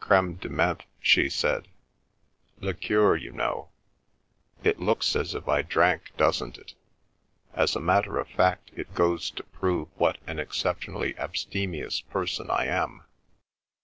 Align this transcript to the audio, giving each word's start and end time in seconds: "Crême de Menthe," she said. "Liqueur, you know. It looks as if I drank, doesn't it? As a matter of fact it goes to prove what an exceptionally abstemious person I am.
"Crême 0.00 0.38
de 0.38 0.48
Menthe," 0.48 0.82
she 1.00 1.28
said. 1.28 1.66
"Liqueur, 2.60 3.16
you 3.16 3.32
know. 3.32 3.70
It 4.62 4.78
looks 4.78 5.16
as 5.16 5.34
if 5.34 5.48
I 5.48 5.62
drank, 5.62 6.12
doesn't 6.16 6.56
it? 6.56 6.74
As 7.52 7.74
a 7.74 7.80
matter 7.80 8.16
of 8.20 8.28
fact 8.28 8.70
it 8.76 8.94
goes 8.94 9.28
to 9.32 9.42
prove 9.42 9.88
what 9.96 10.18
an 10.24 10.38
exceptionally 10.38 11.16
abstemious 11.18 12.00
person 12.00 12.48
I 12.48 12.66
am. 12.66 13.02